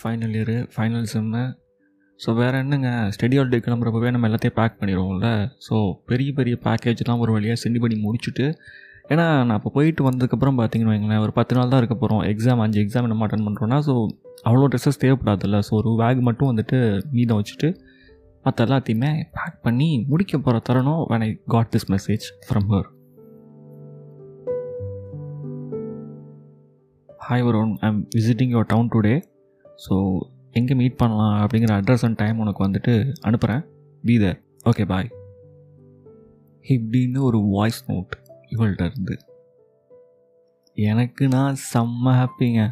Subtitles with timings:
[0.00, 1.42] final year final sem
[2.20, 2.88] so வேறு என்னங்க?
[3.14, 5.28] Study டே கிளம்புறப்பவே நம்ம எல்லாத்தையும் பேக் பண்ணிடுவோம்ல.
[5.66, 5.74] ஸோ
[6.06, 8.46] பெரிய பெரிய பேக்கேஜ்லாம் ஒரு வழியாக சென்ட் பண்ணி முடிச்சுட்டு
[9.12, 12.78] ஏன்னா நான் இப்போ போயிட்டு வந்ததுக்கப்புறம் பார்த்தீங்கன்னு வைங்களேன் ஒரு பத்து நாள் தான் இருக்க போகிறோம் எக்ஸாம் அஞ்சு
[12.84, 13.94] எக்ஸாம் நம்ம அட்டன் பண்ணுறோன்னா ஸோ
[14.44, 15.58] அவ்வளோ ட்ரெஸ்ஸஸ் தேவைப்படாதுல்ல.
[15.58, 16.78] ஸோ ஒரு பேக் மட்டும் வந்துட்டு
[17.12, 17.70] மீதம் வச்சுட்டு
[18.44, 22.88] மற்ற எல்லாத்தையுமே பேக் பண்ணி முடிக்க போகிற தருணம் when I got this message from her
[27.26, 29.16] hi Varun I'm visiting your town today
[29.88, 30.20] so
[30.52, 33.62] எங்கே மீட் பண்ணலாம் அப்படிங்கிற அட்ரஸ் அண்ட் டைம் உனக்கு வந்துட்டு அனுப்புகிறேன்
[34.04, 34.18] பி
[34.64, 35.10] ஓகே பாய்
[36.64, 38.12] இப்படின்னு ஒரு வாய்ஸ் நோட்
[38.50, 39.18] இவள்கிட்ட இருந்து.
[40.74, 42.70] எனக்கு நான் செம்ம ஹாப்பிங்க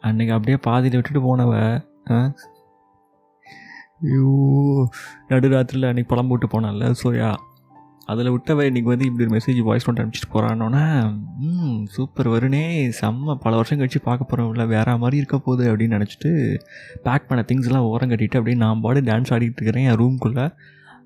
[0.00, 2.32] அன்னைக்கு அப்படியே பாதியில் விட்டுட்டு போனவ ஆ?
[4.00, 4.28] ஐயோ
[5.28, 7.36] நடுராத்திரியில் அன்றைக்கி பழம் போட்டு போனால ஸோ யா
[8.10, 10.84] அதில் விட்டவை இன்றைக்கி வந்து இப்படி ஒரு மெசேஜ் வாய்ஸ் நோட் அனுப்பிச்சிட்டு போகிறானோன்னா
[11.48, 12.64] ம் சூப்பர் வருனே
[13.00, 16.30] செம்ம பல வருஷம் கழிச்சு பார்க்க போகிறோம் இல்லை வேற மாதிரி இருக்க போகுது அப்படின்னு நினச்சிட்டு
[17.02, 20.46] பேக் பண்ண திங்ஸ்லாம் ஓரம் கட்டிட்டு அப்படியே நான் பாடு டான்ஸ் ஆடிட்டு இருக்கிறேன் என் ரூம்குள்ளே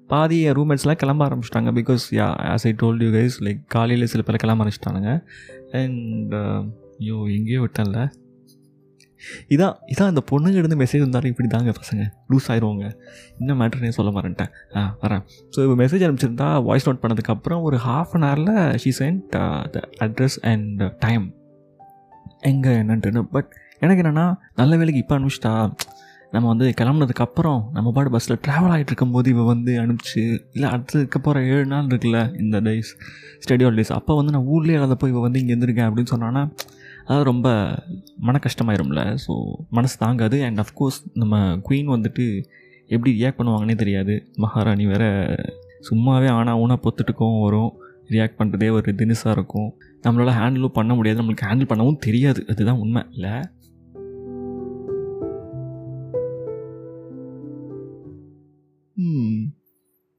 [0.06, 4.22] பாதி என் ரூம்மேட்ஸ்லாம் கிளம்ப ஆரம்பிச்சிட்டாங்க because yeah as I told you guys like காலையில் சில
[4.22, 5.12] பேர் கிளம்ப ஆரம்பிச்சிட்டானுங்க.
[5.72, 6.60] அண்ட் uh,
[6.98, 8.00] ஐயோ எங்கேயோ விட்டேன்ல.
[9.48, 12.04] இதான் இதான் அந்த பொண்ணுங்க இருந்து மெசேஜ் வந்தாலும் இப்படி தாங்க பசங்க.
[12.28, 12.84] லூஸ் ஆயிடுவாங்க
[13.38, 14.50] இன்னும் மேட்ருனே சொல்ல மாட்டேன்ட்டேன்.
[14.76, 15.22] ஆ வரேன்.
[15.56, 20.38] ஸோ இப்போ மெசேஜ் அனுப்பிச்சிருந்தா வாய்ஸ் நோட் பண்ணதுக்கப்புறம் ஒரு ஹாஃப் அன் ஹவரில் she sent the address
[20.42, 21.34] and time
[22.40, 25.54] எங்கே என்னன்ட்டு பட் எனக்கு என்னென்னா நல்ல வேலைக்கு இப்போ அனுப்பிச்சிட்டா
[26.32, 31.18] நம்ம வந்து கிளம்புனதுக்கப்புறம் நம்ம பாடு பஸ்ஸில் ட்ராவல் ஆகிட்டு இருக்கும்போது இவ வந்து அனுப்பிச்சு இல்லை அடுத்து இருக்க
[31.18, 32.90] போகிற ஏழு நாள் இருக்குல்ல இந்த டேஸ்
[33.38, 36.42] ஸ்டடி டேஸ் அப்போ வந்து நான் ஊர்லேயே இல்லாதப்போ இவ வந்து இங்கே இருந்திருக்கேன் அப்படின்னு சொன்னான்னா
[37.06, 37.48] அது ரொம்ப
[38.26, 39.32] மன கஷ்டமாயிரும்ல ஸோ
[39.70, 40.36] மனசு தாங்காது.
[40.42, 42.26] அண்ட் அஃப்கோர்ஸ் நம்ம குயின் வந்துட்டு
[42.94, 44.14] எப்படி ரியாக்ட் பண்ணுவாங்கன்னே தெரியாது.
[44.36, 45.08] மகாராணி வேறு
[45.90, 47.72] சும்மாவே ஆனால் ஊனா பொத்துட்டுக்கும் வரும்.
[48.14, 49.68] ரியாக்ட் பண்ணுறதே ஒரு தினுசாக இருக்கும்.
[50.06, 51.20] நம்மளால் ஹேண்டிலும் பண்ண முடியாது.
[51.22, 52.40] நம்மளுக்கு ஹேண்டில் பண்ணவும் தெரியாது.
[52.48, 53.04] அதுதான் உண்மை.
[53.10, 53.34] இல்லை?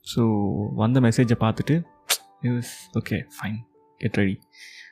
[0.05, 0.23] ஸோ
[0.75, 1.75] வந்த மெசேஜை பார்த்துட்டு
[2.41, 3.57] yes okay fine
[4.01, 4.35] get ready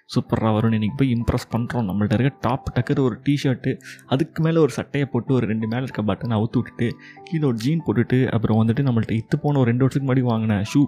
[0.09, 3.71] சூப்பராக வரும்னு இன்றைக்கி போய் இம்ப்ரெஸ் பண்ணுறோம் நம்மள்ட்ட இருக்க டாப் டக்கர் ஒரு டிஷர்ட்டு
[4.05, 6.87] அதுக்கு மேலே ஒரு சட்டையை போட்டு ஒரு ரெண்டு மேலே இருக்க பட்டனை அவுத்து விட்டுட்டு
[7.23, 10.81] கீழே ஒரு ஜீன் போட்டுட்டு அப்புறம் வந்துட்டு நம்மள்ட்ட இத்து போன ஒரு ரெண்டு வருஷத்துக்கு முன்னாடி வாங்கின ஷூ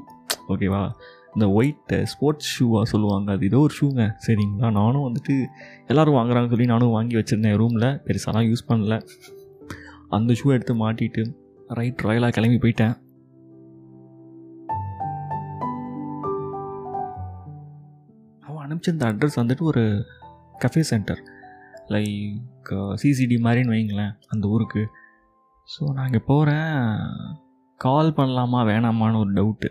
[0.48, 0.92] ஓகேவா
[1.34, 3.32] இந்த ஒயிட் ஸ்போர்ட்ஸ் ஷூவாக சொல்லுவாங்க.
[3.32, 4.72] அது ஏதோ ஒரு ஷூங்க சரிங்களா?
[4.72, 5.46] நானும் வந்துட்டு
[5.88, 9.02] எல்லோரும் வாங்குறாங்கன்னு சொல்லி நானும் வாங்கி வச்சுருந்தேன் ரூமில் பெருசாலாம் யூஸ் பண்ணல.
[10.10, 11.24] அந்த ஷூ எடுத்து மாட்டிட்டு
[11.68, 12.96] ரைட் ராயலாக கிளம்பி போயிட்டேன்.
[18.76, 19.84] அனுப்பிச்சிருந்த அட்ரஸ் வந்துட்டு ஒரு
[20.60, 21.24] கஃபே சென்டர்
[21.88, 22.70] லைக்
[23.02, 24.84] சிசிடி மாதிரின்னு வைங்களேன் அந்த ஊருக்கு.
[25.70, 26.72] ஸோ நான் இங்கே போகிறேன்
[27.82, 29.70] கால் பண்ணலாமா வேணாமான்னு ஒரு doubt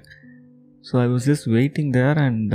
[0.89, 2.55] so I was just waiting there and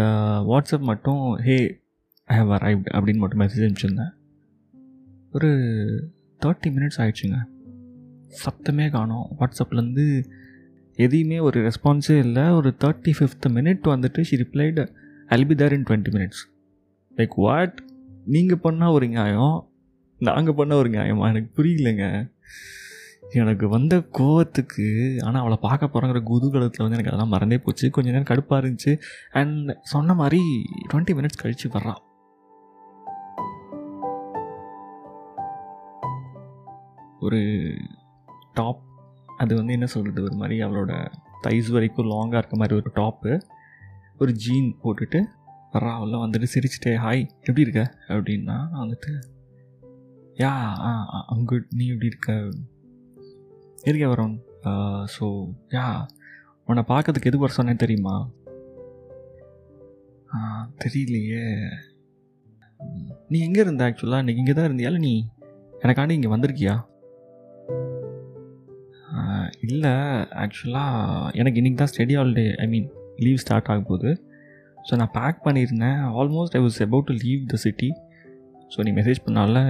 [0.50, 1.82] WhatsApp மட்டும் ஹே
[2.24, 4.12] ஐ ஹவ் அரைவ்ட் அப்படின்னு மட்டும் மெசேஜ் அனுப்பிச்சிருந்தேன்.
[5.32, 5.50] ஒரு
[6.42, 7.38] தேர்ட்டி மினிட்ஸ் ஆயிடுச்சுங்க.
[8.44, 9.28] சத்தமே காணோம்.
[9.40, 10.06] வாட்ஸ்அப்லேருந்து
[10.96, 12.44] எதையுமே ஒரு ரெஸ்பான்ஸே இல்லை.
[12.50, 14.84] ஒரு தேர்ட்டி ஃபிஃப்த் மினிட் வந்துட்டு she replied
[15.30, 16.68] I'll be there in twenty minutes
[17.16, 17.84] like what
[18.26, 19.70] நீங்கள் பண்ணால் ஒரு நியாயம்.
[20.20, 21.28] நாங்கள் பண்ண ஒரு நியாயமா?
[21.28, 22.32] எனக்கு புரியலங்க.
[23.34, 27.90] எனக்கு வந்த கோவத்துக்கு ஆனால் அவளை பார்க்க போகிறங்கிற குதூகலத்தில் வந்து எனக்கு அதெல்லாம் மறந்தே போச்சு.
[27.90, 29.00] கொஞ்சம் நேரம் கடுப்பாக இருந்துச்சு.
[29.32, 30.42] அண்ட் சொன்ன மாதிரி
[30.94, 32.08] டுவெண்ட்டி மினிட்ஸ் கழித்து வர்றான்
[37.20, 37.68] ஒரு
[38.54, 38.82] டாப்
[39.38, 41.12] அது வந்து என்ன சொல்கிறது ஒரு மாதிரி அவளோட
[41.44, 43.42] தைஸ் வரைக்கும் லாங்காக இருக்க மாதிரி ஒரு டாப்பு
[44.20, 45.20] ஒரு ஜீன் போட்டுட்டு
[45.74, 47.96] வர்றா வந்துட்டு சிரிச்சிட்டே ஹாய் எப்படி இருக்க?
[48.08, 49.12] அப்படின்னா வந்துட்டு
[50.38, 50.92] யா ஆ
[51.30, 52.34] ஐம் குட் நீ எப்படி இருக்க?
[53.84, 54.36] இருக்க வரோம்
[55.16, 55.26] ஸோ
[55.70, 56.08] யா
[56.66, 58.16] உன்னை பார்க்கறதுக்கு எது வர சொன்னேன் தெரியுமா?
[60.84, 61.46] தெரியலையே.
[63.30, 65.14] நீ எங்கே இருந்த ஆக்சுவலாக இன்னைக்கு இங்கே தான் இருந்தியால நீ
[65.82, 66.76] எனக்காண்டி இங்கே வந்திருக்கியா?
[69.60, 69.92] இல்லை
[70.44, 72.90] ஆக்சுவலாக எனக்கு இன்றைக்கி தான் study holiday I mean
[73.26, 74.12] leave start ஆக போகுது
[74.88, 76.00] ஸோ நான் பேக் பண்ணியிருந்தேன்.
[76.20, 77.90] Almost I was about to leave the city
[78.74, 79.64] so நீ மெசேஜ் பண்ணால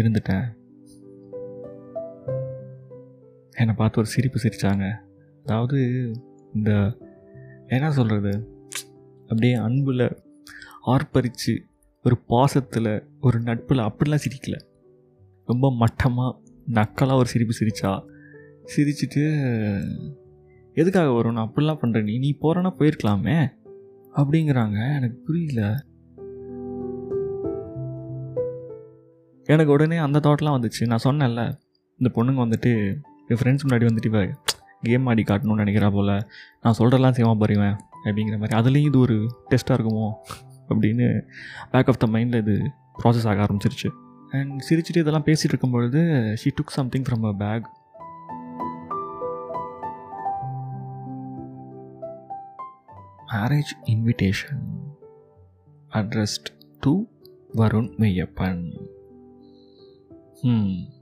[0.00, 0.46] இருந்துட்டேன்.
[3.62, 4.84] என்னை பார்த்து ஒரு சிரிப்பு சிரித்தாங்க
[5.44, 5.78] அதாவது
[6.56, 6.70] இந்த
[7.74, 8.32] என்ன சொல்கிறது
[9.28, 10.06] அப்படியே அன்பில்
[10.92, 11.54] ஆர்ப்பரித்து
[12.04, 12.92] ஒரு பாசத்தில்
[13.26, 14.56] ஒரு நட்பில் அப்படிலாம் சிரிக்கல.
[15.48, 16.32] ரொம்ப மட்டமாக
[16.78, 17.92] நக்கலாக ஒரு சிரிப்பு சிரித்தா
[18.72, 19.24] சிரிச்சிட்டு
[20.74, 22.18] எதுக்காக வரும் நான் அப்படிலாம் பண்ணுறேன் நீ.
[22.18, 23.48] நீ போகிறனா போயிருக்கலாமே.
[24.16, 24.96] அப்படிங்கிறாங்க.
[24.96, 25.84] எனக்கு புரியல.
[29.44, 30.86] எனக்கு உடனே அந்த தாட்லாம் வந்துச்சு.
[30.86, 31.54] நான் சொன்னேன்ல
[31.98, 32.94] இந்த பொண்ணுங்க வந்துட்டு
[33.28, 34.32] என் ஃப்ரெண்ட்ஸ் முன்னாடி வந்துட்டு
[34.80, 36.26] கேம் ஆடி காட்டணும்னு நினைக்கிறா போல்.
[36.62, 38.56] நான் சொல்கிறதெல்லாம் சேவா பறிவேன் அப்படிங்கிற மாதிரி.
[38.60, 40.10] அதுலேயும் இது ஒரு டெஸ்ட்டாக இருக்குமோ?
[40.68, 41.22] அப்படின்னு
[41.70, 42.70] பேக் ஆஃப் த மைண்டில் இது
[43.04, 43.90] ப்ராசஸ் ஆக ஆரம்பிச்சிருச்சு.
[44.30, 46.00] அண்ட் சிரிச்சுட்டு இதெல்லாம் பேசிகிட்டு இருக்கும்பொழுது
[46.44, 47.68] she took something from a bag
[53.34, 54.62] marriage invitation
[55.90, 56.48] addressed
[56.80, 57.02] to
[57.54, 58.76] Varun Meyyappan
[60.42, 60.92] ம்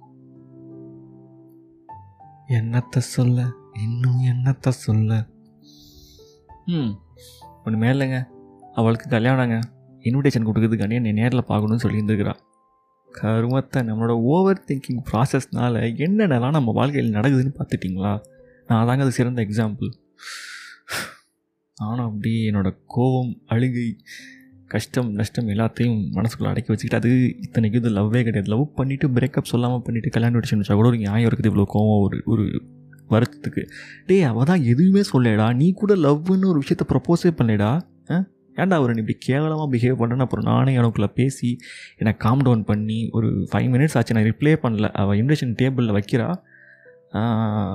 [2.48, 3.46] என்னத்தை சொல்ல?
[3.82, 5.26] இன்னும் என்னத்தை சொல்ல?
[6.66, 6.66] Hmm.
[6.66, 6.98] ம்
[7.64, 8.26] ஒன்றுமே இல்லைங்க
[8.74, 9.62] அவளுக்கு கல்யாணங்க.
[9.98, 12.34] இன்விடேஷன் கொடுக்குறதுக்காண்டி நீ நேரில் பார்க்கணும்னு சொல்லியிருந்துருக்கிறா.
[13.22, 18.22] கருமத்தை நம்மளோட ஓவர் திங்கிங் ப்ராசஸ்னால என்னென்னலாம் நம்ம வாழ்க்கையில் நடக்குதுன்னு பார்த்துட்டிங்களா?
[18.66, 19.92] நான் தாங்க அது சிறந்த எக்ஸாம்பிள்
[21.82, 23.88] நானும் அப்படியே என்னோடய கோபம் அழுகை
[24.74, 27.10] கஷ்டம் நஷ்டம் எல்லாத்தையும் மனசுக்குள்ளே அடக்கி வச்சுக்கிட்டு அது
[27.46, 28.50] இத்தனைக்கு இது லவ்வே கிடையாது.
[28.54, 32.18] லவ் பண்ணிவிட்டு பிரேக்கப் சொல்லாமல் பண்ணிவிட்டு கல்யாணம் வச்சு வச்சா கூட ஒரு நியாயம் இருக்குது இவ்வளோ கோவம் ஒரு
[32.34, 32.44] ஒரு
[33.14, 33.62] வருத்தத்துக்கு.
[34.08, 37.72] டேய் அவள் தான் எதுவுமே சொல்லடா நீ கூட லவ்னு ஒரு விஷயத்த ப்ரப்போஸே பண்ணலடா
[38.62, 41.50] ஏன்டா அவர் இப்படி கேவலமாக பிஹேவ் பண்ணுறேன்னு அப்புறம் நானே எனக்குள்ளே பேசி
[41.98, 44.16] என்னை காம் டவுன் பண்ணி ஒரு ஃபைவ் மினிட்ஸ் ஆச்சு.
[44.16, 44.88] நான் ரிப்ளே பண்ணல.
[45.02, 46.28] அவள் இன்விடேஷன் டேபிளில் வைக்கிறா.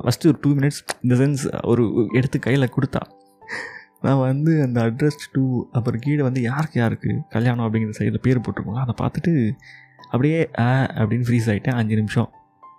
[0.03, 1.83] ஃபஸ்ட்டு ஒரு டூ மினிட்ஸ் இந்த சென்ஸ் ஒரு
[2.19, 3.01] எடுத்து கையில் கொடுத்தா.
[4.01, 8.85] நான் வந்து அந்த அட்ரஸ் டூ அப்புறம் கீழே வந்து யாருக்கு யாருக்கு கல்யாணம் அப்படிங்கிற சைடில் பேர் போட்டிருக்கோம்
[8.85, 9.51] அதை பார்த்துட்டு
[10.01, 12.29] அப்படியே ஆ அப்படின்னு ஃப்ரீஸ் ஆகிட்டேன் அஞ்சு நிமிஷம்.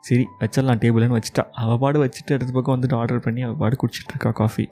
[0.01, 1.43] சரி வச்சிடலாம் டேபிள்னு வச்சுட்டா.
[1.53, 4.69] அவள் பாடு வச்சுட்டு அடுத்த பக்கம் வந்துட்டு ஆர்டர் பண்ணி அவள் பாடு குடிச்சிட்ருக்கா காஃபி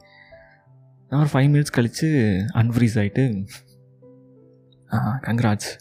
[1.08, 2.08] நான் ஒரு ஃபைவ் மினிட்ஸ் கழித்து
[2.54, 3.44] அன்ஃப்ரீஸ் ஆகிட்டு
[4.94, 5.72] ஆ கங்க்ராட்ஸ்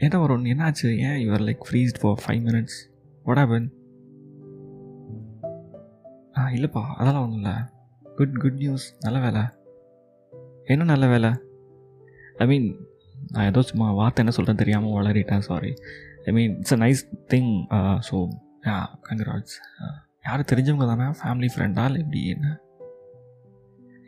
[0.00, 0.98] ஏன்னா ஒன்று என்னாச்சு?
[0.98, 2.76] ஏன் you're like freezed for five minutes
[3.22, 3.79] what happen
[6.38, 7.54] ஆ இல்லைப்பா அதெல்லாம் ஒன்றும் இல்லை.
[8.18, 9.42] குட் குட் நியூஸ் நல்ல வேலை.
[10.72, 11.30] என்ன நல்ல வேலை?
[12.42, 12.68] ஐ மீன்
[13.32, 15.72] நான் ஏதோ சும்மா வார்த்தை என்ன சொல்கிறேன் தெரியாமல் வளரிட்டேன் sorry
[16.26, 17.50] I mean it's a nice thing
[18.08, 18.16] so
[18.68, 18.76] yeah
[19.08, 19.56] congrats
[20.26, 21.06] யார் தெரிஞ்சவங்க தானே?
[21.20, 22.48] ஃபேமிலி ஃப்ரெண்டா இல்லை எப்படி என்ன?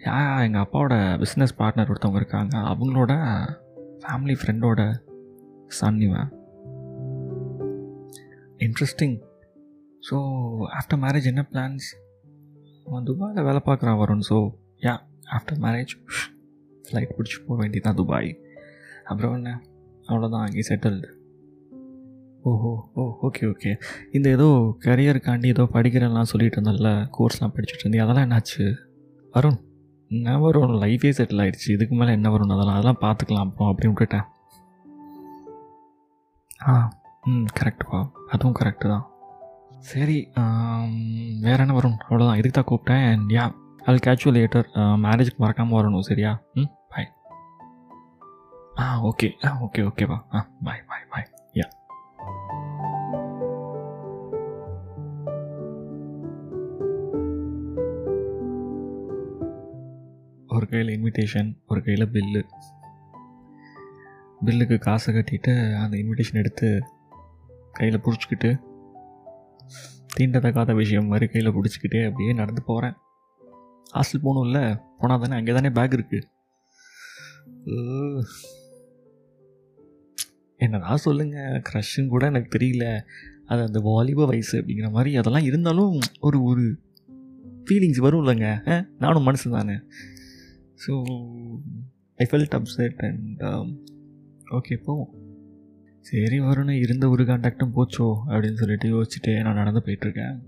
[0.07, 2.55] யா எங்கள் அப்பாவோட பிஸ்னஸ் பார்ட்னர் ஒருத்தவங்க இருக்காங்க.
[2.73, 3.13] அவங்களோட
[4.05, 4.81] ஃபேமிலி ஃப்ரெண்டோட
[5.79, 6.31] சன் இவன்.
[8.67, 9.17] இன்ட்ரெஸ்டிங்
[10.09, 10.17] ஸோ
[10.79, 11.89] ஆஃப்டர் மேரேஜ் என்ன பிளான்ஸ்
[12.87, 14.39] அவன் துபாயில் வேலை பார்க்குறான் Varun so
[14.81, 14.95] yeah
[15.37, 15.93] after marriage
[16.85, 18.31] flight பிடிச்சி போக வேண்டியதான் துபாய்.
[19.05, 19.63] அப்புறம் என்ன?
[20.07, 21.09] அவ்வளோதான் அங்கே செட்டில்டு
[22.45, 23.73] ஓஹோ ஓ ஓகே ஓகே
[24.11, 28.65] இந்த ஏதோ கரியருக்காண்டி ஏதோ படிக்கிறேன்லாம் சொல்லிட்டு இருந்தல கோர்ஸ்லாம் படிச்சுட்டு இருந்தேன் அதெல்லாம் என்னாச்சு?
[29.35, 29.59] வரும்
[30.11, 34.27] என்ன வரும் லைஃபே செட்டில் ஆகிடுச்சு இதுக்கு மேலே என்ன வரும் அதெல்லாம் அதெல்லாம் பார்த்துக்கலாம் அப்புறம் அப்படின்னு விட்டுட்டேன்.
[36.69, 36.73] ஆ
[37.25, 38.01] ம் கரெக்டுப்பா
[38.31, 39.12] அதுவும் கரெக்டு தான்.
[39.83, 40.17] சரி
[41.43, 41.97] வேற என்ன வரும்?
[42.03, 43.05] அவ்வளோதான் இதுக்கு தான் கூப்பிட்டேன்?
[43.11, 43.45] அண்ட் யா
[43.83, 44.67] அது கேட்சுவல் லேட்டர்
[45.05, 46.33] மேரேஜுக்கு மறக்காமல் வரணும் சரியா?
[46.57, 47.09] ம் பாய்
[48.79, 51.67] ஆ ஓகே ஆ ஓகே ஓகேப்பா ஆ பாய் பாய் பாய் யா
[60.49, 62.41] ஒரு கையில் இன்விடேஷன் ஒரு கையில் பில்லு
[64.41, 66.69] பில்லுக்கு காசை கட்டிட்டு அந்த இன்விடேஷன் எடுத்து
[67.75, 68.51] கையில் பிடிச்சிக்கிட்டு
[70.17, 72.97] தீண்டத்தக்காத விஷயம் மாதிரி கையில் பிடிச்சிக்கிட்டே அப்படியே நடந்து போகிறேன்
[73.97, 74.61] ஹாஸ்டல் போகணும்ல
[75.01, 76.29] போனால் தானே அங்கே தானே பேக் இருக்குது
[80.61, 82.87] என்னதான் சொல்லுங்கள் க்ரஷ்ஷுன்னு கூட எனக்கு தெரியல.
[83.51, 85.95] அது அந்த வாலிப வயசு அப்படிங்கிற மாதிரி அதெல்லாம் இருந்தாலும்
[86.27, 86.65] ஒரு ஒரு
[87.67, 88.49] ஃபீலிங்ஸ் வரும் இல்லைங்க
[89.03, 89.77] நானும் மனசு தானே.
[90.85, 90.93] So
[92.23, 93.43] I felt upset and
[94.59, 95.13] okay போவோம்.
[96.03, 100.39] சரி வரும்னு இருந்த ஒரு கான்டாக்டும் போச்சோ அப்படின்னு சொல்லிட்டு யோசிச்சுட்டே நான் நடந்து போயிட்டுருக்கேன்.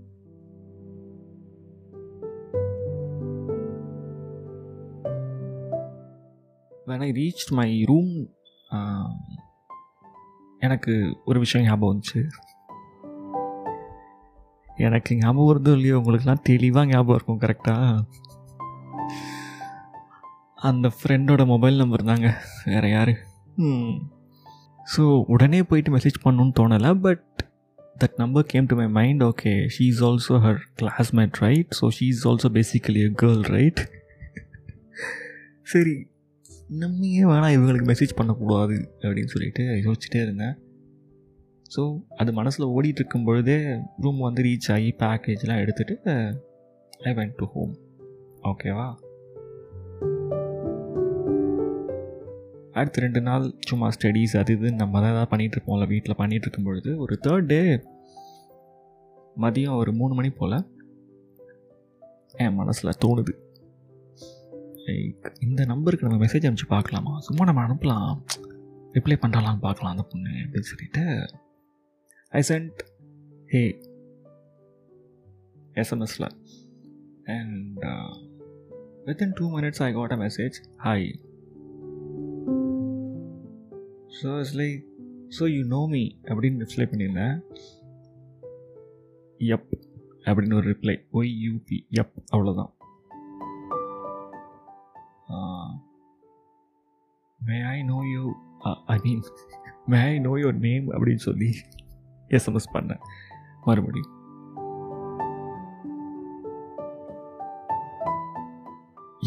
[6.85, 8.11] When I reach my room
[10.59, 12.21] எனக்கு ஒரு விஷயம் ஞாபகம் வந்துச்சு.
[14.77, 18.01] எனக்கு ஞாபகம் வருதோ இல்லையோ உங்களுக்குலாம் தெளிவாக ஞாபகம் இருக்கும் கரெக்டாக
[20.55, 23.13] அந்த ஃப்ரெண்டோட மொபைல் நம்பர் தாங்க வேறு யார்?
[24.85, 27.23] ஸோ உடனே போயிட்டு மெசேஜ் பண்ணணுன்னு தோணலை but
[27.99, 32.07] that number came to my mind okay she is also her classmate right so she
[32.07, 33.81] is also basically a girl right
[35.63, 36.07] சரி
[36.67, 40.55] நம்மையே வேணாம் இவங்களுக்கு மெசேஜ் பண்ணக்கூடாது அப்படின்னு சொல்லிட்டு யோசிச்சுட்டே இருந்தேன்.
[41.75, 43.57] ஸோ அது மனசில் ஓடிட்டு இருக்கும் பொழுதே
[43.97, 46.13] ரூம் வந்து ரீச் ஆகி பேக்கேஜ்லாம் எடுத்துகிட்டு
[46.99, 47.73] ஐ வென்ட் டு ஹோம்
[48.41, 48.87] ஓகேவா
[52.75, 56.63] அடுத்த ரெண்டு நாள் சும்மா ஸ்டடீஸ் அது இது நம்ம தான் ஏதாவது பண்ணிகிட்டு இருப்போம்ல வீட்டில் பண்ணிகிட்டு இருக்கும்
[56.63, 57.59] பொழுது ஒரு தேர்ட் டே
[59.41, 60.57] மதியம் ஒரு மூணு மணி போல்
[62.33, 63.33] என் மனசில் தோணுது.
[64.85, 67.19] லைக் இந்த நம்பருக்கு நம்ம மெசேஜ் அனுப்பிச்சு பார்க்கலாமா?
[67.19, 68.11] சும்மா நம்ம அனுப்பலாம்.
[68.93, 71.03] ரிப்ளை பண்ணுறாலாம் பார்க்கலாம் அந்த பொண்ணு அப்படின்னு சொல்லிட்டு
[72.33, 72.81] I sent
[73.47, 73.61] hey
[75.73, 76.27] எஸ்எம்எஸில்
[77.23, 77.83] and
[79.05, 81.07] within two minutes I got a message hi
[84.19, 84.81] so it's like
[85.37, 87.35] so you know me அப்படின்னு ரிப்ளை பண்ணியிருந்தேன்.
[89.39, 89.71] எப்
[90.27, 92.71] அப்படின்னு ஒரு ரிப்ளை ஒய் யூபி எப் அவ்வளோதான்
[97.39, 98.23] may I know you
[98.93, 99.23] I mean
[99.85, 101.49] may I know your name அப்படின்னு சொல்லி
[102.29, 103.01] SMS பண்ணேன்.
[103.65, 104.11] மறுபடியும்.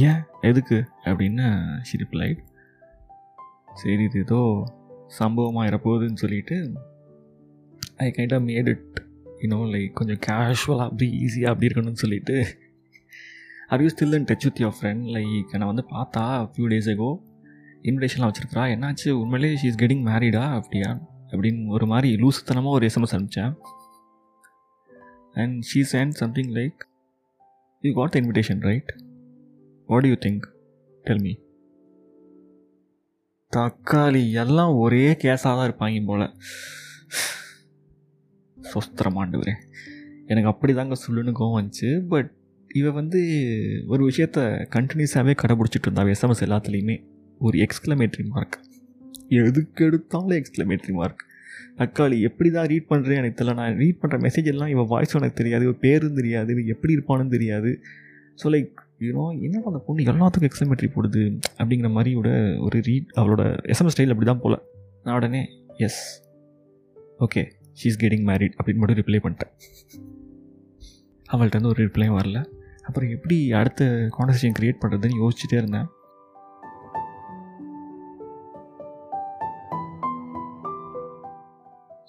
[0.08, 0.78] ஏன் எதுக்கு?
[1.04, 1.46] அப்படின்னு
[1.82, 2.40] ஷி ரிப்ளைட்
[3.80, 4.40] சரி இது ஏதோ
[5.06, 6.56] சம்பவமாக இருப்போகுதுன்னு சொல்லிட்டு
[7.96, 9.02] I kind of made it
[9.42, 12.36] you know like கொஞ்சம் கேஷுவலாக அப்படி ஈஸியாக அப்படி இருக்கணும்னு சொல்லிட்டு.
[13.68, 17.10] Are you still in touch with your friend like நான் வந்து பார்த்தா ஃபியூ டேஸ் எகோ
[17.82, 19.10] இன்விடேஷன்லாம் வச்சுருக்கா என்னாச்சு?
[19.10, 20.90] உண்மையிலே ஷீ இஸ் கெட்டிங் மேரிடா அப்படியா?
[21.30, 23.52] அப்படின்னு ஒரு மாதிரி லூசுத்தனமாக ஒரு SMS அனுப்பிச்சேன்.
[25.32, 26.80] And she sent something like
[27.80, 28.94] you got the invitation right
[29.86, 30.46] what you think
[31.04, 31.32] tell me
[33.52, 36.24] தக்காளி எல்லாம் ஒரே கேஸாக தான் இருப்பாங்க போல்.
[38.72, 39.54] சொஸ்திரமாண்டுவரே
[40.26, 41.90] எனக்கு அப்படி தாங்க சொல்லுன்னு கோவம் வந்துச்சு.
[42.00, 42.28] பட்
[42.70, 43.20] இவன் வந்து
[43.86, 44.40] ஒரு விஷயத்த
[44.76, 46.96] கண்டினியூஸாகவே கடைபிடிச்சிட்டு இருந்தா எஸ்எம்எஸ் எல்லாத்துலேயுமே.
[47.38, 48.58] ஒரு எக்ஸ்க்ளமேட்ரி மார்க்
[49.28, 51.24] எதுக்கு எடுத்தாலும் எக்ஸ்க்ளமேட்ரி மார்க்
[51.78, 53.54] தக்காளி எப்படி தான் ரீட் பண்ணுறேன் எனக்கு தெரியல.
[53.54, 55.64] நான் ரீட் பண்ணுற மெசேஜ் எல்லாம் இவன் வாய்ஸ் எனக்கு தெரியாது.
[55.64, 56.52] இவன் பேரும் தெரியாது.
[56.52, 57.72] இவன் எப்படி இருப்பானுன்னு தெரியாது.
[58.42, 58.74] ஸோ லைக்
[59.06, 61.22] யூனோ என்ன அந்த பொண்ணு எல்லாத்துக்கும் எக்ஸ்க்ளமேட்ரி போடுது
[61.58, 62.30] அப்படிங்கிற மாதிரியோட
[62.66, 64.56] ஒரு ரீட் அவளோட எஸ்எம்எஸ் ஸ்டைல் அப்படி தான் போல.
[65.04, 65.42] நான் உடனே
[65.86, 66.00] yes
[67.26, 67.42] okay
[67.80, 69.52] she is getting married அப்படின்னு மட்டும் ரிப்ளை பண்ணிட்டேன்.
[71.26, 72.40] அவள்கிட்ட வந்து ஒரு ரிப்ளையும் வரல.
[72.86, 73.84] அப்புறம் எப்படி அடுத்த
[74.16, 75.88] கான்வர்சேஷன் க்ரியேட் பண்ணுறதுன்னு யோசிச்சுட்டே இருந்தேன்.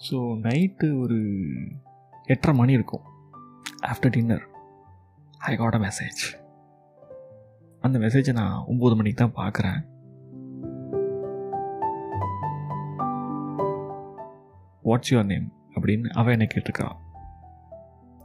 [0.08, 1.18] ஸோ நைட்டு ஒரு
[2.34, 3.04] எட்டரை மணி இருக்கும்.
[3.90, 4.44] After dinner
[5.50, 6.20] I got a message
[7.80, 9.88] அந்த மெசேஜை நான் ஒம்பது மணிக்கு தான் பார்க்குறேன்.
[14.84, 16.96] வாட்ஸ் யுவர் நேம் அப்படின்னு அவன் என்னை கேட்டிருக்கான்.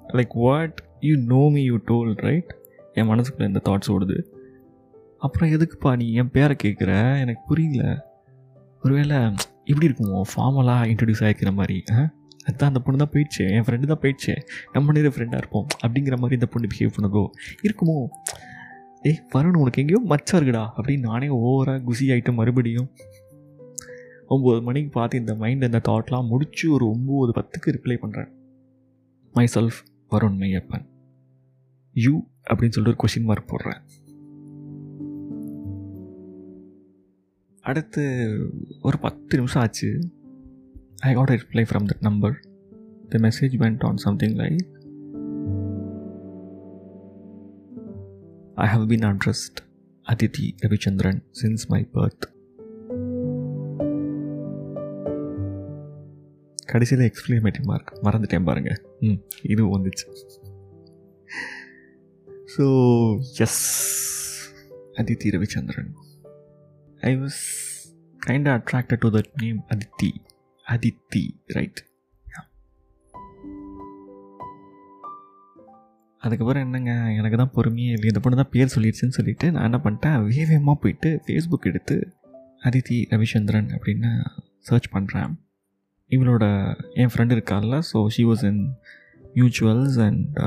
[0.08, 2.56] Like what you know me you told right
[2.94, 4.22] என் மனசுக்குள்ள இந்த தாட்ஸ் ஓடுது.
[5.18, 7.20] அப்புறம் எதுக்குப்பா நீ என் பேரை கேட்குற?
[7.20, 8.06] எனக்கு புரியல.
[8.84, 9.18] ஒருவேளை
[9.64, 10.22] இப்படி இருக்குமோ?
[10.36, 11.84] ஃபார்மலாக இன்ட்ரடியூஸ் ஆகிக்கிற மாதிரி
[12.46, 13.52] அதுதான் அந்த பொண்ணு தான் போயிடுச்சு.
[13.52, 14.36] என் ஃப்ரெண்டு தான் போயிடுச்சு.
[14.74, 15.68] நம்ம நேரம் ஃப்ரெண்டாக இருப்போம்.
[15.88, 17.30] அப்படிங்கிற மாதிரி இந்த பொண்ணு பிஹேவ் பண்ணதோ?
[17.64, 18.08] இருக்குமோ?
[19.06, 22.90] ஏய் வருண் உனக்கு எங்கேயோ மச்சம் இருக்குடா அப்படின்னு நானே ஓவராக குசி ஆகிட்டு மறுபடியும்
[24.30, 28.32] ஒம்பது மணிக்கு பார்த்து இந்த மைண்ட் இந்த தாட்லாம் முடிச்சு ஒரு ஒம்பது பத்துக்கு ரிப்ளை பண்ணுறேன்
[29.34, 29.80] myself
[30.12, 30.86] Varun Maiyappan
[31.94, 33.82] you அப்படின்னு சொல்லிட்டு ஒரு கொஷின் மார்க் போடுறேன்.
[37.62, 38.30] அடுத்து
[38.82, 40.10] ஒரு பத்து நிமிஷம் ஆச்சு.
[40.98, 42.40] I got reply from that number
[43.10, 44.75] the message went on something like
[48.58, 49.58] i have been addressed.
[50.06, 52.24] Aditi ravichandran since my birth.
[56.66, 58.82] கடைசியில் எக்ஸ்பிளேமேட்டிவ் மார்க் மறந்துட்டேன் பாருங்க.
[59.00, 60.08] ம் இது வந்துச்சு.
[62.58, 62.66] So
[63.38, 63.62] yes
[64.94, 65.92] Aditi Ravichandran
[67.02, 67.42] I was
[68.26, 70.12] kind attracted to that name Aditi
[70.68, 71.86] Aditi right
[76.26, 78.08] அதுக்கப்புறம் என்னங்க எனக்கு தான் பொறுமையே இல்லை.
[78.08, 81.96] இந்த பொண்ணு தான் பேர் சொல்லிடுச்சுன்னு சொல்லிட்டு நான் என்ன பண்ணிட்டேன் வேகமாக போயிட்டு ஃபேஸ்புக் எடுத்து
[82.64, 84.12] அதித்தி ரவிச்சந்திரன் அப்படின்னு
[84.60, 85.34] சர்ச் பண்ணுறேன்
[86.12, 86.46] இவளோட
[86.94, 88.62] என் ஃப்ரெண்டு இருக்கால so she was in
[89.36, 90.38] mutuals and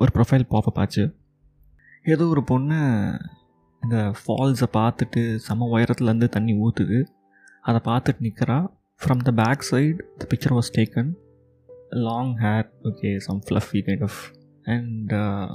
[0.00, 1.04] ஒரு ப்ரொஃபைல் பாப்பப் ஆச்சு.
[2.06, 2.78] ஏதோ ஒரு பொண்ணு
[3.82, 6.98] இந்த ஃபால்ஸை பார்த்துட்டு செம உயரத்துலேருந்து தண்ணி ஊற்றுது
[7.64, 8.58] அதை பார்த்துட்டு நிற்கிறா
[9.00, 11.10] from the back side the picture was taken
[12.02, 14.20] long hair okay some fluffy kind of
[14.66, 15.52] and uh,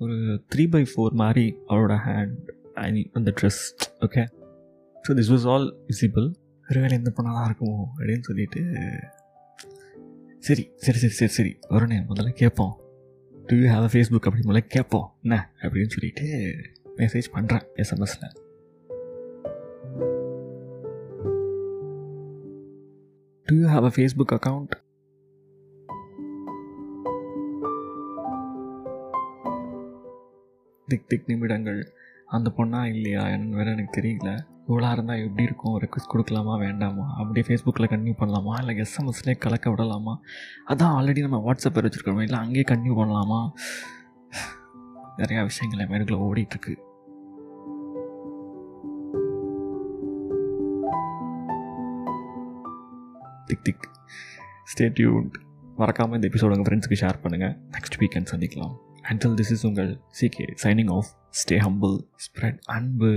[0.00, 0.16] ஒரு
[0.52, 3.60] த்ரீ பை ஃபோர் மாதிரி அவரோட ஹேண்ட் ஐ மீன் அந்த dress
[4.00, 4.22] okay
[5.04, 6.26] so this was all visible
[6.66, 8.62] ஒருவேளை எந்த பொண்ணாக இருக்குமோ அப்படின்னு சொல்லிட்டு
[10.40, 12.74] சரி சரி சரி சரி சரி வருணே முதல்ல கேட்போம்
[13.34, 16.26] do you have a Facebook அப்படி முதல்ல கேட்போம் என்ன அப்படின்னு சொல்லிட்டு
[16.98, 18.32] மெசேஜ் பண்ணுறேன் எஸ்எம்எஸில்
[23.48, 24.74] do you have a Facebook account
[30.86, 31.92] திக் திக் நிமிடங்கள்.
[32.26, 33.22] அந்த பொண்ணா இல்லையா?
[33.22, 34.38] என்னன்னு வேறு எனக்கு தெரியல.
[34.68, 35.80] இவ்வளோ இருந்தால் எப்படி இருக்கும்?
[35.80, 36.58] ரெக்வஸ்ட் கொடுக்கலாமா?
[36.58, 37.14] வேண்டாமா?
[37.16, 38.58] அப்படியே ஃபேஸ்புக்கில் கன்டினியூ பண்ணலாமா?
[38.58, 40.20] இல்லை எஸ்எம்எஸ்லேயே கலக்க விடலாமா?
[40.68, 43.50] அதான் ஆல்ரெடி நம்ம வாட்ஸ்அப் பேர் வச்சுருக்கோம் இல்லை அங்கேயே கன்டினியூ பண்ணலாமா?
[45.16, 46.76] நிறையா விஷயங்கள் என் மைண்டுக்குள்ளே ஓடிட்டுருக்கு.
[53.44, 53.88] திக் திக்.
[54.78, 55.30] ஸ்டே
[55.76, 58.85] மறக்காமல் இந்த எபிசோட உங்கள் ஃப்ரெண்ட்ஸுக்கு ஷேர் பண்ணுங்கள் நெக்ஸ்ட் வீக்கெண்ட் சந்திக்கலாம்.
[59.09, 59.91] அண்டில் திஸ் இஸ் உங்கள்
[60.21, 61.09] சிகே shining of
[61.41, 63.11] stay humble spread அன்பு